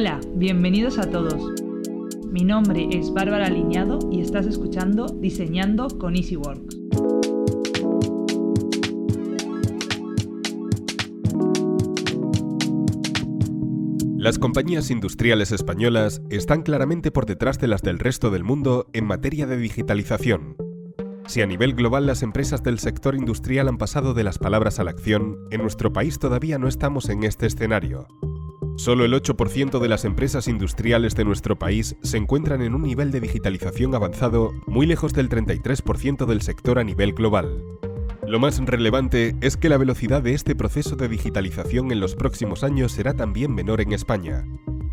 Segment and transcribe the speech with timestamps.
[0.00, 1.60] Hola, bienvenidos a todos.
[2.30, 6.78] Mi nombre es Bárbara Liñado y estás escuchando Diseñando con EasyWorks.
[14.16, 19.04] Las compañías industriales españolas están claramente por detrás de las del resto del mundo en
[19.04, 20.54] materia de digitalización.
[21.26, 24.84] Si a nivel global las empresas del sector industrial han pasado de las palabras a
[24.84, 28.06] la acción, en nuestro país todavía no estamos en este escenario.
[28.78, 33.10] Solo el 8% de las empresas industriales de nuestro país se encuentran en un nivel
[33.10, 37.64] de digitalización avanzado muy lejos del 33% del sector a nivel global.
[38.24, 42.62] Lo más relevante es que la velocidad de este proceso de digitalización en los próximos
[42.62, 44.44] años será también menor en España.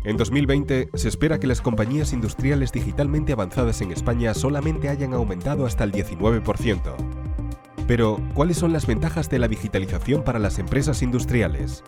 [0.02, 5.64] En 2020 se espera que las compañías industriales digitalmente avanzadas en España solamente hayan aumentado
[5.64, 6.80] hasta el 19%.
[7.86, 11.84] Pero, ¿cuáles son las ventajas de la digitalización para las empresas industriales?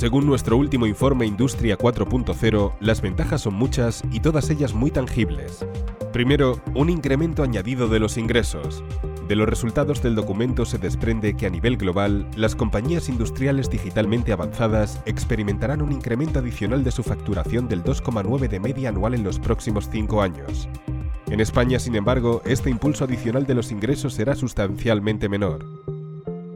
[0.00, 5.66] Según nuestro último informe Industria 4.0, las ventajas son muchas y todas ellas muy tangibles.
[6.10, 8.82] Primero, un incremento añadido de los ingresos.
[9.28, 14.32] De los resultados del documento se desprende que a nivel global, las compañías industriales digitalmente
[14.32, 19.38] avanzadas experimentarán un incremento adicional de su facturación del 2,9 de media anual en los
[19.38, 20.66] próximos cinco años.
[21.28, 25.66] En España, sin embargo, este impulso adicional de los ingresos será sustancialmente menor.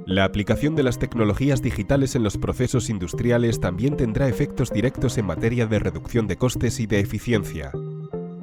[0.07, 5.25] La aplicación de las tecnologías digitales en los procesos industriales también tendrá efectos directos en
[5.25, 7.73] materia de reducción de costes y de eficiencia.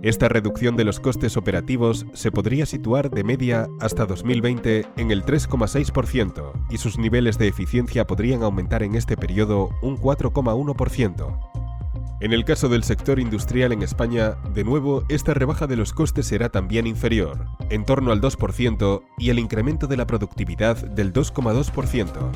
[0.01, 5.23] Esta reducción de los costes operativos se podría situar de media hasta 2020 en el
[5.23, 11.50] 3,6% y sus niveles de eficiencia podrían aumentar en este periodo un 4,1%.
[12.21, 16.27] En el caso del sector industrial en España, de nuevo, esta rebaja de los costes
[16.27, 22.31] será también inferior, en torno al 2%, y el incremento de la productividad del 2,2%.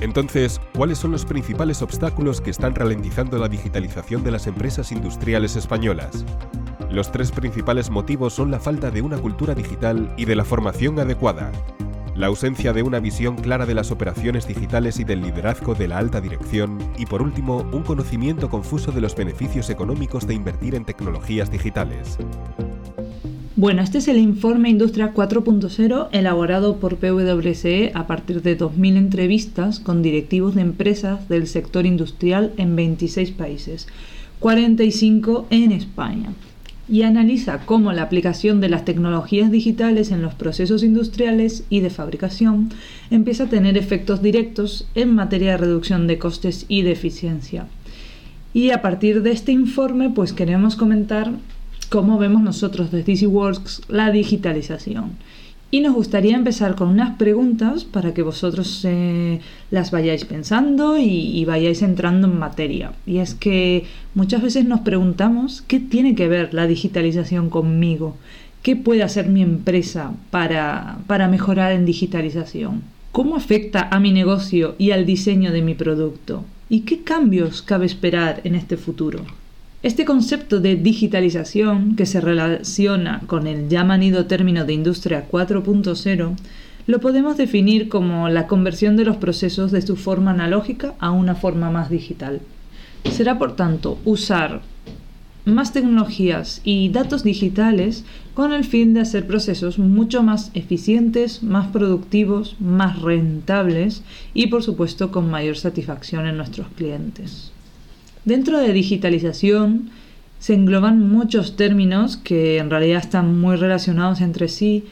[0.00, 5.56] Entonces, ¿cuáles son los principales obstáculos que están ralentizando la digitalización de las empresas industriales
[5.56, 6.24] españolas?
[6.88, 11.00] Los tres principales motivos son la falta de una cultura digital y de la formación
[11.00, 11.50] adecuada,
[12.18, 15.98] la ausencia de una visión clara de las operaciones digitales y del liderazgo de la
[15.98, 20.84] alta dirección y por último un conocimiento confuso de los beneficios económicos de invertir en
[20.84, 22.18] tecnologías digitales.
[23.54, 29.78] Bueno, este es el informe Industria 4.0 elaborado por PwC a partir de 2.000 entrevistas
[29.78, 33.86] con directivos de empresas del sector industrial en 26 países,
[34.40, 36.32] 45 en España
[36.88, 41.90] y analiza cómo la aplicación de las tecnologías digitales en los procesos industriales y de
[41.90, 42.70] fabricación
[43.10, 47.66] empieza a tener efectos directos en materia de reducción de costes y de eficiencia.
[48.54, 51.32] Y a partir de este informe, pues queremos comentar
[51.90, 55.12] cómo vemos nosotros desde EasyWorks la digitalización
[55.70, 59.40] y nos gustaría empezar con unas preguntas para que vosotros eh,
[59.70, 62.92] las vayáis pensando y, y, vayáis entrando en materia.
[63.06, 63.84] Y es que
[64.14, 68.16] muchas veces nos preguntamos qué tiene que ver la digitalización conmigo,
[68.62, 74.74] qué puede hacer mi empresa para, para mejorar en digitalización, cómo afecta a mi negocio
[74.78, 79.24] y al diseño de mi producto y qué cambios cabe esperar en este futuro.
[79.80, 86.34] Este concepto de digitalización, que se relaciona con el ya manido término de Industria 4.0,
[86.88, 91.36] lo podemos definir como la conversión de los procesos de su forma analógica a una
[91.36, 92.40] forma más digital.
[93.08, 94.62] Será, por tanto, usar
[95.44, 101.68] más tecnologías y datos digitales con el fin de hacer procesos mucho más eficientes, más
[101.68, 104.02] productivos, más rentables
[104.34, 107.52] y, por supuesto, con mayor satisfacción en nuestros clientes.
[108.28, 109.88] Dentro de digitalización
[110.38, 114.84] se engloban muchos términos que en realidad están muy relacionados entre sí,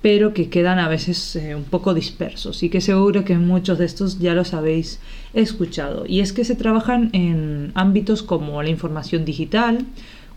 [0.00, 3.84] pero que quedan a veces eh, un poco dispersos y que seguro que muchos de
[3.84, 5.00] estos ya los habéis
[5.34, 6.06] escuchado.
[6.06, 9.84] Y es que se trabajan en ámbitos como la información digital,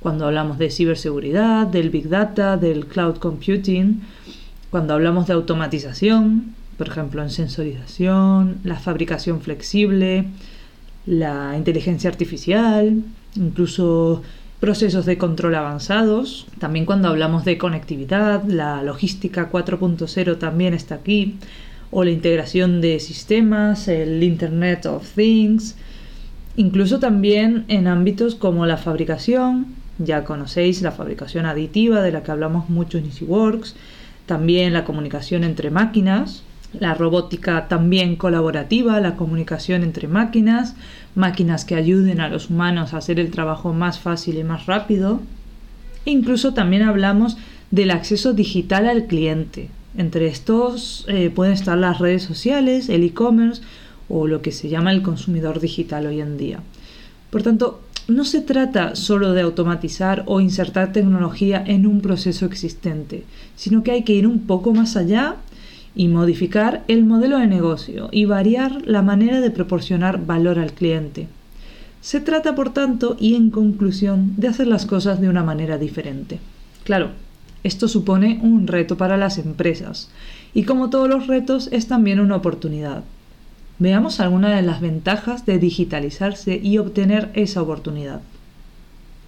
[0.01, 4.01] cuando hablamos de ciberseguridad, del big data, del cloud computing,
[4.69, 10.25] cuando hablamos de automatización, por ejemplo en sensorización, la fabricación flexible,
[11.05, 13.03] la inteligencia artificial,
[13.35, 14.21] incluso
[14.59, 16.47] procesos de control avanzados.
[16.59, 21.37] También cuando hablamos de conectividad, la logística 4.0 también está aquí,
[21.89, 25.75] o la integración de sistemas, el Internet of Things,
[26.55, 29.67] incluso también en ámbitos como la fabricación,
[29.97, 33.75] ya conocéis la fabricación aditiva de la que hablamos mucho en EasyWorks,
[34.25, 36.43] también la comunicación entre máquinas,
[36.73, 40.75] la robótica también colaborativa, la comunicación entre máquinas,
[41.15, 45.19] máquinas que ayuden a los humanos a hacer el trabajo más fácil y más rápido.
[46.03, 47.37] incluso también hablamos
[47.69, 49.69] del acceso digital al cliente.
[49.95, 53.61] Entre estos eh, pueden estar las redes sociales, el e-commerce
[54.09, 56.59] o lo que se llama el consumidor digital hoy en día.
[57.29, 63.25] Por tanto, no se trata solo de automatizar o insertar tecnología en un proceso existente,
[63.55, 65.35] sino que hay que ir un poco más allá
[65.95, 71.27] y modificar el modelo de negocio y variar la manera de proporcionar valor al cliente.
[72.01, 76.39] Se trata, por tanto, y en conclusión, de hacer las cosas de una manera diferente.
[76.83, 77.09] Claro,
[77.63, 80.09] esto supone un reto para las empresas,
[80.53, 83.03] y como todos los retos es también una oportunidad.
[83.77, 88.21] Veamos algunas de las ventajas de digitalizarse y obtener esa oportunidad.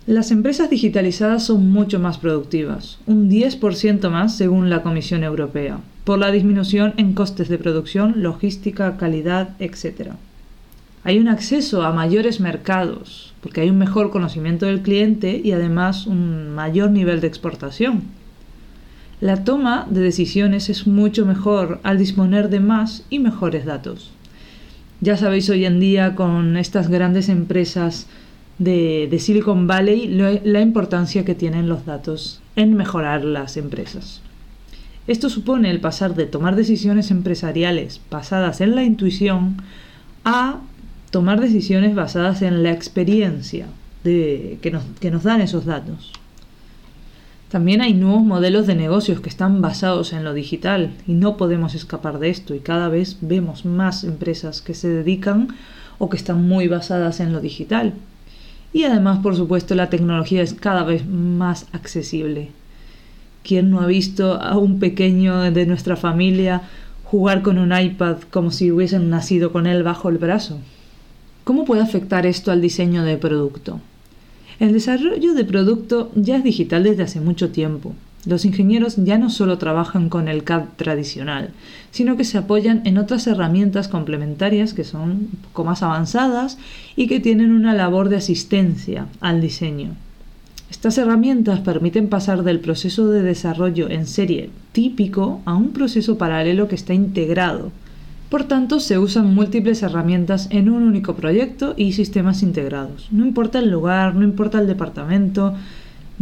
[0.05, 6.19] Las empresas digitalizadas son mucho más productivas, un 10% más según la Comisión Europea, por
[6.19, 10.09] la disminución en costes de producción, logística, calidad, etc.
[11.05, 16.05] Hay un acceso a mayores mercados, porque hay un mejor conocimiento del cliente y además
[16.05, 18.03] un mayor nivel de exportación.
[19.21, 24.11] La toma de decisiones es mucho mejor al disponer de más y mejores datos.
[24.99, 28.07] Ya sabéis hoy en día con estas grandes empresas
[28.59, 34.21] de, Silicon Valley la importancia que tienen los datos en mejorar las empresas.
[35.07, 39.57] Esto supone el pasar de tomar decisiones empresariales basadas en la intuición
[40.23, 40.61] a
[41.11, 43.67] tomar decisiones basadas en la experiencia
[44.03, 46.11] que, nos, que nos dan esos datos.
[47.49, 51.75] También hay nuevos modelos de negocios que están basados en lo digital y no podemos
[51.75, 55.49] escapar de esto y cada vez vemos más empresas que se dedican
[55.99, 57.93] o que están muy basadas en lo digital.
[58.73, 62.49] Y además, por supuesto, la tecnología es cada vez más accesible.
[63.43, 66.63] ¿Quién no ha visto a un pequeño de nuestra familia
[67.03, 70.59] jugar con un iPad como si hubiesen nacido con él bajo el brazo?
[71.43, 73.79] ¿Cómo puede afectar esto al diseño de producto?
[74.59, 77.93] El desarrollo de producto ya es digital desde hace mucho tiempo.
[78.25, 81.49] Los ingenieros ya no solo trabajan con el CAD tradicional,
[81.91, 86.57] sino que se apoyan en otras herramientas complementarias que son un poco más avanzadas
[86.95, 89.91] y que tienen una labor de asistencia al diseño.
[90.69, 96.67] Estas herramientas permiten pasar del proceso de desarrollo en serie típico a un proceso paralelo
[96.67, 97.71] que está integrado.
[98.29, 103.07] Por tanto, se usan múltiples herramientas en un único proyecto y sistemas integrados.
[103.11, 105.53] No importa el lugar, no importa el departamento,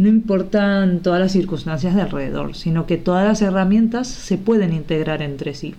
[0.02, 5.22] no importan todas las circunstancias de alrededor, sino que todas las herramientas se pueden integrar
[5.22, 5.74] entre sí.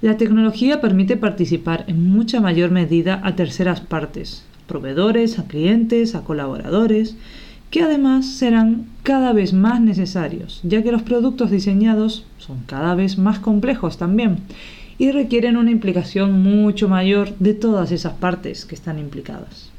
[0.00, 6.22] La tecnología permite participar en mucha mayor medida a terceras partes, proveedores, a clientes, a
[6.22, 7.16] colaboradores,
[7.70, 13.18] que además serán cada vez más necesarios, ya que los productos diseñados son cada vez
[13.18, 14.38] más complejos también
[14.98, 19.70] y requieren una implicación mucho mayor de todas esas partes que están implicadas.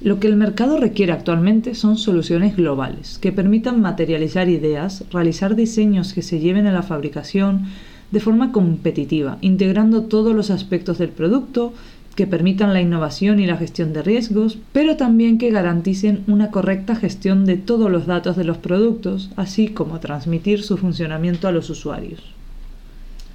[0.00, 6.12] Lo que el mercado requiere actualmente son soluciones globales que permitan materializar ideas, realizar diseños
[6.12, 7.64] que se lleven a la fabricación
[8.10, 11.72] de forma competitiva, integrando todos los aspectos del producto,
[12.14, 16.96] que permitan la innovación y la gestión de riesgos, pero también que garanticen una correcta
[16.96, 21.68] gestión de todos los datos de los productos, así como transmitir su funcionamiento a los
[21.68, 22.22] usuarios.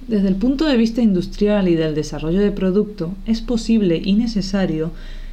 [0.08, 4.90] Desde el punto de vista industrial y del desarrollo de producto, es posible y necesario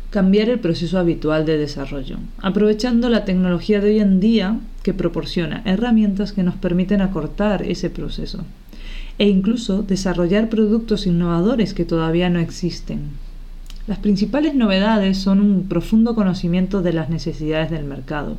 [0.10, 5.62] cambiar el proceso habitual de desarrollo, aprovechando la tecnología de hoy en día que proporciona
[5.66, 8.44] herramientas que nos permiten acortar ese proceso
[9.20, 13.10] e incluso desarrollar productos innovadores que todavía no existen.
[13.86, 18.38] Las principales novedades son un profundo conocimiento de las necesidades del mercado.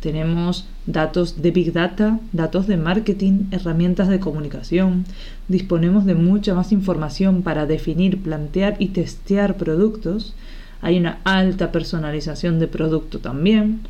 [0.00, 5.04] Tenemos datos de Big Data, datos de marketing, herramientas de comunicación.
[5.48, 10.34] Disponemos de mucha más información para definir, plantear y testear productos.
[10.82, 13.80] Hay una alta personalización de producto también.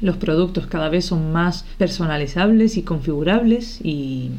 [0.00, 4.30] Los productos cada vez son más personalizables y configurables y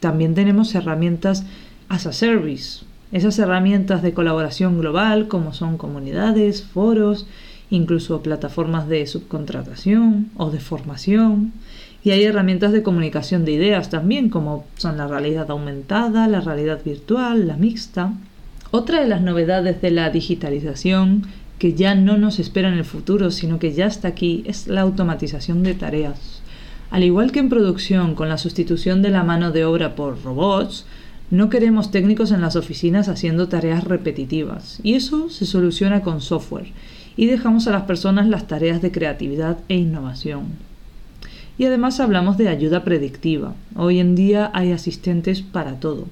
[0.00, 1.44] también tenemos herramientas
[1.88, 7.26] as a service, esas herramientas de colaboración global como son comunidades, foros,
[7.70, 11.52] incluso plataformas de subcontratación o de formación.
[12.04, 16.80] Y hay herramientas de comunicación de ideas también, como son la realidad aumentada, la realidad
[16.84, 18.12] virtual, la mixta.
[18.70, 21.22] Otra de las novedades de la digitalización,
[21.58, 24.82] que ya no nos espera en el futuro, sino que ya está aquí, es la
[24.82, 26.42] automatización de tareas.
[26.90, 30.84] Al igual que en producción, con la sustitución de la mano de obra por robots,
[31.30, 36.72] no queremos técnicos en las oficinas haciendo tareas repetitivas, y eso se soluciona con software,
[37.16, 40.44] y dejamos a las personas las tareas de creatividad e innovación.
[41.56, 43.54] Y además hablamos de ayuda predictiva.
[43.74, 46.06] Hoy en día hay asistentes para todo,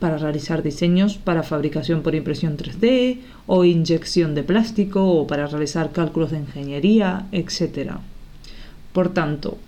[0.00, 5.92] para realizar diseños para fabricación por impresión 3D o inyección de plástico o para realizar
[5.92, 7.92] cálculos de ingeniería, etc.
[8.92, 9.58] Por tanto,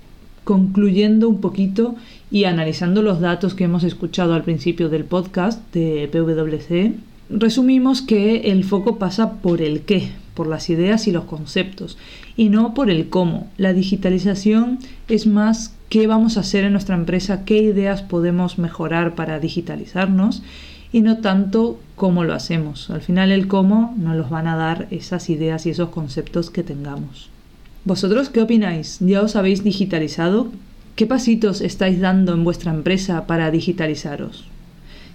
[0.44, 1.94] concluyendo un poquito
[2.30, 6.94] y analizando los datos que hemos escuchado al principio del podcast de PwC,
[7.30, 11.98] resumimos que el foco pasa por el qué, por las ideas y los conceptos,
[12.36, 13.50] y no por el cómo.
[13.58, 19.14] La digitalización es más qué vamos a hacer en nuestra empresa, qué ideas podemos mejorar
[19.14, 20.42] para digitalizarnos
[20.90, 22.88] y no tanto cómo lo hacemos.
[22.88, 26.62] Al final el cómo nos los van a dar esas ideas y esos conceptos que
[26.62, 27.28] tengamos.
[27.84, 29.00] ¿Vosotros qué opináis?
[29.00, 30.50] ¿Ya os habéis digitalizado?
[30.96, 34.46] ¿Qué pasitos estáis dando en vuestra empresa para digitalizaros?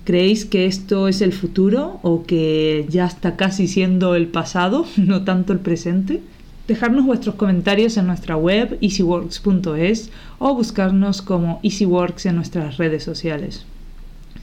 [0.04, 5.24] ¿Creéis que esto es el futuro o que ya está casi siendo el pasado, no
[5.24, 6.22] tanto el presente?
[6.68, 13.66] Dejadnos vuestros comentarios en nuestra web easyworks.es o buscarnos como easyworks en nuestras redes sociales.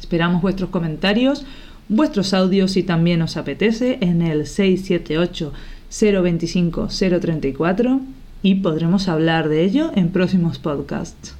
[0.01, 1.45] Esperamos vuestros comentarios,
[1.89, 5.53] vuestros audios si también os apetece en el 678
[5.91, 8.01] 025 034
[8.43, 11.35] y podremos hablar de ello en próximos podcasts.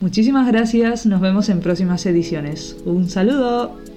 [0.00, 2.76] Muchísimas gracias, nos vemos en próximas ediciones.
[2.84, 3.95] Un saludo.